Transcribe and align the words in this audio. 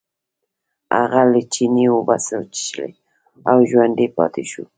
هغه 0.97 1.21
له 1.31 1.41
چینې 1.53 1.85
اوبه 1.93 2.15
وڅښلې 2.39 2.89
او 3.49 3.57
ژوندی 3.69 4.07
پاتې 4.17 4.43
شو. 4.51 4.63